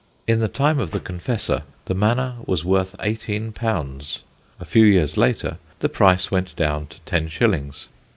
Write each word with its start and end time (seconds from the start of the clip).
In 0.25 0.39
the 0.39 0.47
time 0.47 0.79
of 0.79 0.89
the 0.89 0.99
Confessor 0.99 1.61
the 1.85 1.93
manor 1.93 2.37
was 2.47 2.65
worth 2.65 2.97
_£_18; 2.97 4.19
a 4.59 4.65
few 4.65 4.83
years 4.83 5.15
later 5.15 5.59
the 5.77 5.89
price 5.89 6.31
went 6.31 6.55
down 6.55 6.87
to 6.87 6.99
ten 7.01 7.27
shillings. 7.27 7.87